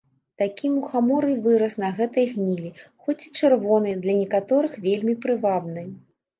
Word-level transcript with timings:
Такі 0.41 0.69
мухамор 0.77 1.27
і 1.33 1.37
вырас 1.43 1.75
на 1.83 1.89
гэтай 1.99 2.25
гнілі, 2.33 2.73
хоць 3.05 3.19
і 3.27 3.31
чырвоны, 3.37 3.95
для 4.09 4.19
некаторых 4.23 4.83
вельмі 4.89 5.19
прывабны. 5.23 5.89